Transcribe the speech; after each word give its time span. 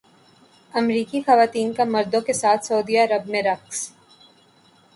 امریکی 0.73 1.19
خواتین 1.25 1.73
کا 1.73 1.83
مردوں 1.93 2.21
کے 2.27 2.33
ساتھ 2.33 2.65
سعودی 2.65 2.97
عرب 2.97 3.29
میں 3.29 3.41
رقص 3.43 3.87